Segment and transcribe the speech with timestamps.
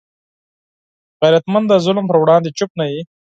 [1.21, 3.01] غیرتمند د ظلم پر وړاندې چوپ نه وي